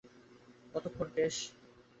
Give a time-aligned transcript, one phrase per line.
[0.73, 1.35] কতক্ষণ, টেস?